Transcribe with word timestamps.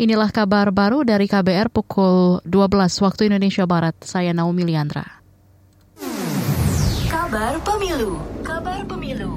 Inilah 0.00 0.32
kabar 0.32 0.72
baru 0.72 1.04
dari 1.04 1.28
KBR 1.28 1.68
pukul 1.68 2.40
12 2.48 3.04
waktu 3.04 3.28
Indonesia 3.28 3.68
Barat. 3.68 3.92
Saya 4.00 4.32
Naomi 4.32 4.64
Liandra. 4.64 5.04
Kabar 7.04 7.60
Pemilu. 7.60 8.16
Kabar 8.40 8.80
Pemilu. 8.88 9.36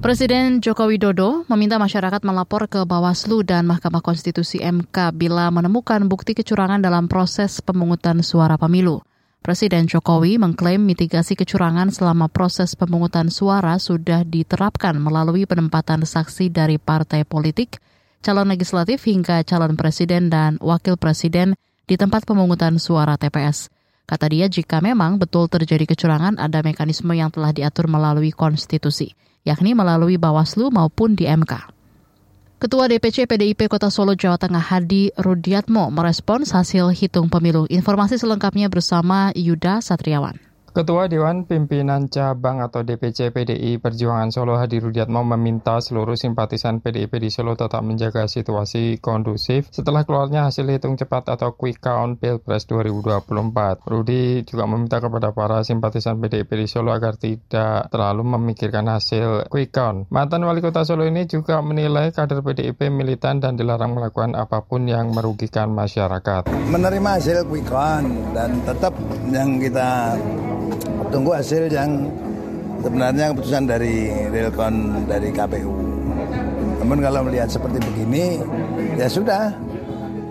Presiden 0.00 0.64
Joko 0.64 0.88
Widodo 0.88 1.44
meminta 1.52 1.76
masyarakat 1.76 2.24
melapor 2.24 2.72
ke 2.72 2.88
Bawaslu 2.88 3.44
dan 3.44 3.68
Mahkamah 3.68 4.00
Konstitusi 4.00 4.64
MK 4.64 5.12
bila 5.12 5.52
menemukan 5.52 6.00
bukti 6.08 6.32
kecurangan 6.32 6.80
dalam 6.80 7.04
proses 7.04 7.60
pemungutan 7.60 8.24
suara 8.24 8.56
pemilu. 8.56 9.04
Presiden 9.44 9.84
Jokowi 9.92 10.40
mengklaim 10.40 10.80
mitigasi 10.80 11.36
kecurangan 11.36 11.92
selama 11.92 12.32
proses 12.32 12.72
pemungutan 12.80 13.28
suara 13.28 13.76
sudah 13.76 14.24
diterapkan 14.24 14.96
melalui 14.96 15.44
penempatan 15.44 16.08
saksi 16.08 16.48
dari 16.48 16.80
partai 16.80 17.28
politik, 17.28 17.76
calon 18.22 18.48
legislatif 18.48 19.02
hingga 19.04 19.42
calon 19.42 19.74
presiden 19.74 20.30
dan 20.30 20.56
wakil 20.62 20.94
presiden 20.94 21.58
di 21.84 21.98
tempat 21.98 22.22
pemungutan 22.22 22.78
suara 22.78 23.18
TPS. 23.18 23.68
Kata 24.06 24.30
dia, 24.30 24.46
jika 24.46 24.78
memang 24.78 25.18
betul 25.18 25.50
terjadi 25.50 25.82
kecurangan, 25.84 26.38
ada 26.38 26.62
mekanisme 26.62 27.10
yang 27.12 27.34
telah 27.34 27.50
diatur 27.50 27.90
melalui 27.90 28.30
konstitusi, 28.30 29.14
yakni 29.42 29.74
melalui 29.74 30.18
Bawaslu 30.18 30.70
maupun 30.70 31.18
di 31.18 31.26
MK. 31.26 31.74
Ketua 32.62 32.86
DPC 32.86 33.26
PDIP 33.26 33.66
Kota 33.66 33.90
Solo, 33.90 34.14
Jawa 34.14 34.38
Tengah 34.38 34.62
Hadi 34.62 35.10
Rudiatmo 35.18 35.90
merespons 35.90 36.54
hasil 36.54 36.94
hitung 36.94 37.26
pemilu. 37.26 37.66
Informasi 37.66 38.22
selengkapnya 38.22 38.70
bersama 38.70 39.34
Yuda 39.34 39.82
Satriawan. 39.82 40.51
Ketua 40.72 41.04
Dewan 41.04 41.44
Pimpinan 41.44 42.08
Cabang 42.08 42.64
atau 42.64 42.80
DPC 42.80 43.28
PDI 43.28 43.76
Perjuangan 43.76 44.32
Solo 44.32 44.56
Hadi 44.56 44.80
Rudiatmo 44.80 45.20
meminta 45.20 45.76
seluruh 45.76 46.16
simpatisan 46.16 46.80
PDIP 46.80 47.20
di 47.20 47.28
Solo 47.28 47.52
tetap 47.52 47.84
menjaga 47.84 48.24
situasi 48.24 48.96
kondusif 48.96 49.68
setelah 49.68 50.08
keluarnya 50.08 50.48
hasil 50.48 50.64
hitung 50.64 50.96
cepat 50.96 51.28
atau 51.28 51.52
quick 51.60 51.76
count 51.76 52.16
Pilpres 52.16 52.64
2024. 52.64 53.84
Rudi 53.84 54.48
juga 54.48 54.64
meminta 54.64 54.96
kepada 54.96 55.36
para 55.36 55.60
simpatisan 55.60 56.16
PDIP 56.16 56.48
di 56.56 56.64
Solo 56.64 56.96
agar 56.96 57.20
tidak 57.20 57.92
terlalu 57.92 58.32
memikirkan 58.32 58.88
hasil 58.88 59.52
quick 59.52 59.76
count. 59.76 60.08
Mantan 60.08 60.48
Wali 60.48 60.64
Kota 60.64 60.88
Solo 60.88 61.04
ini 61.04 61.28
juga 61.28 61.60
menilai 61.60 62.16
kader 62.16 62.40
PDIP 62.40 62.88
militan 62.88 63.44
dan 63.44 63.60
dilarang 63.60 63.92
melakukan 63.92 64.32
apa 64.40 64.64
pun 64.64 64.88
yang 64.88 65.12
merugikan 65.12 65.68
masyarakat. 65.68 66.48
Menerima 66.48 67.20
hasil 67.20 67.44
quick 67.44 67.68
count 67.68 68.08
dan 68.32 68.56
tetap 68.64 68.96
yang 69.28 69.60
kita 69.60 70.16
tunggu 71.12 71.36
hasil 71.36 71.68
yang 71.68 72.08
sebenarnya 72.82 73.30
keputusan 73.32 73.64
dari 73.68 74.10
Realcon 74.32 75.06
dari 75.06 75.28
KPU. 75.30 75.72
Namun 76.82 76.98
kalau 76.98 77.20
melihat 77.22 77.46
seperti 77.46 77.78
begini, 77.78 78.42
ya 78.98 79.06
sudah 79.06 79.54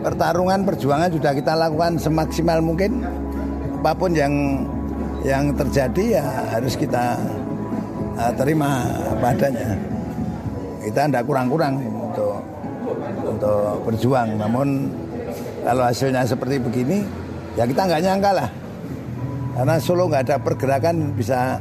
pertarungan 0.00 0.64
perjuangan 0.64 1.12
sudah 1.12 1.32
kita 1.36 1.52
lakukan 1.52 2.00
semaksimal 2.00 2.58
mungkin. 2.64 3.04
Apa 3.78 3.94
pun 3.94 4.10
yang 4.10 4.64
yang 5.22 5.54
terjadi 5.54 6.18
ya 6.18 6.24
harus 6.56 6.74
kita 6.74 7.14
uh, 8.16 8.32
terima 8.34 8.86
padanya. 9.22 9.76
Kita 10.82 11.04
tidak 11.04 11.24
kurang-kurang 11.28 11.78
untuk 11.84 12.42
untuk 13.28 13.84
berjuang. 13.84 14.40
Namun 14.40 14.88
kalau 15.62 15.84
hasilnya 15.84 16.24
seperti 16.24 16.58
begini, 16.58 17.04
ya 17.54 17.68
kita 17.68 17.86
nggak 17.86 18.02
nyangka 18.02 18.30
lah 18.32 18.48
karena 19.58 19.82
Solo 19.82 20.06
nggak 20.06 20.22
ada 20.30 20.36
pergerakan 20.38 21.18
bisa 21.18 21.58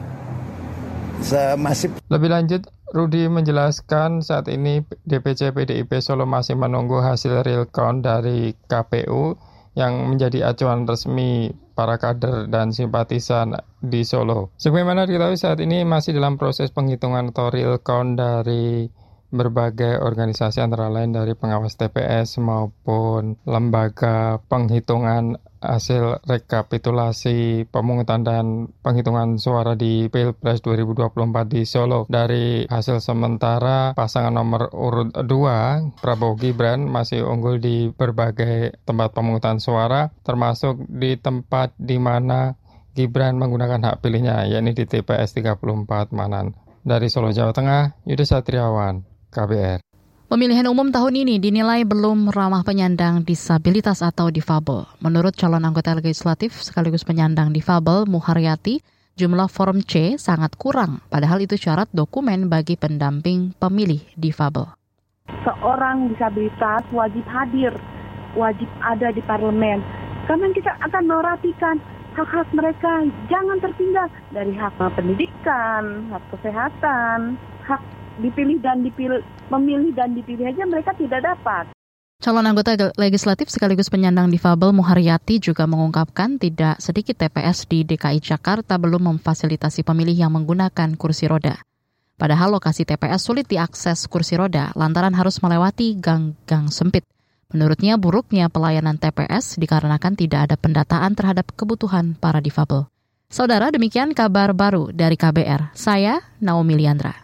semasif. 1.26 1.98
Lebih 2.14 2.30
lanjut, 2.30 2.62
Rudi 2.94 3.26
menjelaskan 3.26 4.22
saat 4.22 4.45
ini 4.54 4.86
DPC 5.09 5.50
PDIP 5.50 5.98
Solo 6.06 6.30
masih 6.30 6.54
menunggu 6.54 7.02
hasil 7.02 7.42
real 7.42 7.66
count 7.66 8.06
dari 8.06 8.54
KPU 8.70 9.34
yang 9.73 10.14
menjadi 10.14 10.54
acuan 10.54 10.86
resmi 10.86 11.50
para 11.73 11.98
kader 11.98 12.45
dan 12.54 12.70
simpatisan 12.70 13.58
di 13.81 14.06
Solo. 14.06 14.54
Sebagaimana 14.61 15.09
diketahui 15.09 15.38
saat 15.42 15.58
ini 15.58 15.82
masih 15.82 16.14
dalam 16.14 16.38
proses 16.38 16.70
penghitungan 16.70 17.33
atau 17.33 17.50
real 17.50 17.82
count 17.82 18.14
dari 18.14 18.94
berbagai 19.27 19.99
organisasi 19.99 20.64
antara 20.64 20.88
lain 20.88 21.11
dari 21.11 21.36
pengawas 21.36 21.76
TPS 21.76 22.39
maupun 22.39 23.36
lembaga 23.43 24.39
penghitungan 24.48 25.39
hasil 25.58 26.21
rekapitulasi 26.23 27.65
pemungutan 27.73 28.21
dan 28.21 28.70
penghitungan 28.86 29.42
suara 29.42 29.73
di 29.73 30.08
Pilpres 30.08 30.61
2024 30.61 31.49
di 31.49 31.61
Solo. 31.65 32.05
Dari 32.08 32.70
hasil 32.70 33.02
sementara 33.02 33.98
pasangan 33.98 34.33
nomor 34.33 34.70
urut 34.71 35.11
2 35.11 35.98
Prabowo 35.98 36.38
Gibran 36.38 36.86
masih 36.86 37.26
unggul 37.26 37.58
di 37.58 37.89
berbagai 37.89 38.77
tempat 38.86 39.17
pemungutan 39.17 39.58
suara 39.58 40.14
termasuk 40.21 40.77
di 40.88 41.17
tempat 41.17 41.73
di 41.76 41.98
mana 41.98 42.54
Gibran 42.98 43.38
menggunakan 43.38 43.94
hak 43.94 44.02
pilihnya 44.02 44.49
yakni 44.49 44.73
di 44.73 44.89
TPS 44.89 45.38
34 45.38 46.17
Manan. 46.17 46.58
Dari 46.88 47.11
Solo, 47.11 47.36
Jawa 47.36 47.52
Tengah, 47.52 48.08
Yudha 48.08 48.23
Satriawan. 48.23 49.17
KBR. 49.32 49.80
Pemilihan 50.27 50.67
umum 50.67 50.92
tahun 50.92 51.23
ini 51.23 51.39
dinilai 51.39 51.88
belum 51.88 52.36
ramah 52.36 52.60
penyandang 52.60 53.23
disabilitas 53.23 54.04
atau 54.04 54.27
difabel. 54.27 54.83
Menurut 54.99 55.32
calon 55.39 55.64
anggota 55.64 55.95
legislatif 55.95 56.52
sekaligus 56.60 57.08
penyandang 57.08 57.55
difabel 57.55 58.04
Muharyati, 58.04 58.83
jumlah 59.15 59.48
form 59.48 59.80
C 59.88 60.20
sangat 60.20 60.60
kurang, 60.60 60.99
padahal 61.08 61.39
itu 61.39 61.55
syarat 61.55 61.88
dokumen 61.95 62.52
bagi 62.52 62.76
pendamping 62.76 63.55
pemilih 63.55 64.04
difabel. 64.20 64.67
Seorang 65.48 66.11
disabilitas 66.11 66.83
wajib 66.92 67.23
hadir, 67.32 67.71
wajib 68.36 68.67
ada 68.83 69.15
di 69.15 69.23
parlemen, 69.23 69.80
karena 70.27 70.52
kita 70.52 70.76
akan 70.92 71.04
merhatikan 71.08 71.80
hak-hak 72.20 72.52
mereka 72.52 73.08
jangan 73.32 73.64
tertinggal 73.64 74.11
dari 74.36 74.52
hak 74.59 74.76
pendidikan, 74.76 76.11
hak 76.11 76.23
kesehatan, 76.36 77.39
hak 77.64 77.80
dipilih 78.20 78.58
dan 78.60 78.82
dipilih 78.82 79.22
memilih 79.54 79.92
dan 79.94 80.14
dipilih 80.14 80.50
aja 80.50 80.64
mereka 80.66 80.92
tidak 80.98 81.23
dapat. 81.23 81.72
Calon 82.17 82.50
anggota 82.50 82.73
legislatif 82.98 83.54
sekaligus 83.54 83.94
penyandang 83.94 84.33
difabel 84.33 84.73
Muharyati 84.73 85.38
juga 85.38 85.70
mengungkapkan 85.70 86.42
tidak 86.42 86.82
sedikit 86.82 87.14
TPS 87.14 87.70
di 87.70 87.86
DKI 87.86 88.17
Jakarta 88.17 88.82
belum 88.82 89.14
memfasilitasi 89.14 89.86
pemilih 89.86 90.17
yang 90.17 90.33
menggunakan 90.33 90.98
kursi 90.98 91.30
roda. 91.30 91.61
Padahal 92.17 92.58
lokasi 92.58 92.89
TPS 92.89 93.22
sulit 93.22 93.45
diakses 93.45 94.10
kursi 94.10 94.33
roda 94.33 94.73
lantaran 94.73 95.14
harus 95.14 95.38
melewati 95.45 95.94
gang-gang 96.02 96.73
sempit. 96.73 97.06
Menurutnya 97.54 97.95
buruknya 98.02 98.50
pelayanan 98.50 98.98
TPS 98.98 99.61
dikarenakan 99.61 100.17
tidak 100.17 100.50
ada 100.50 100.56
pendataan 100.58 101.14
terhadap 101.14 101.54
kebutuhan 101.54 102.17
para 102.17 102.42
difabel. 102.42 102.89
Saudara, 103.30 103.70
demikian 103.70 104.17
kabar 104.17 104.58
baru 104.58 104.89
dari 104.89 105.20
KBR. 105.20 105.77
Saya 105.77 106.20
Naomi 106.42 106.80
Liandra. 106.80 107.23